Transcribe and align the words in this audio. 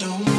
don't 0.00 0.37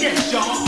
Yes, 0.00 0.32
y'all. 0.32 0.67